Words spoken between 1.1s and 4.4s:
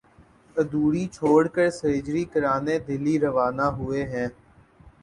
چھوڑ کر سرجری کرانے دہلی روانہ ہوئے ہیں